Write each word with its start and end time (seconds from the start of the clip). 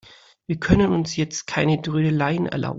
Wir 0.47 0.59
können 0.59 0.93
uns 0.93 1.15
jetzt 1.15 1.45
keine 1.45 1.79
Trödeleien 1.79 2.47
erlauben. 2.47 2.69